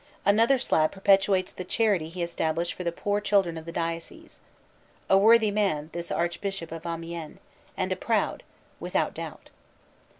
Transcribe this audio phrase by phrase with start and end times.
[0.25, 4.39] Another slab perpetuates the charity he established for the poor children of the diocese.
[5.11, 7.37] A worthy man, this Lord Archbishop of Amiens;
[7.77, 8.41] and a proud,
[8.79, 9.51] without doubt.